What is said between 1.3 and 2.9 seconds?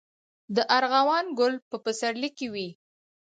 ګل په پسرلي کې وي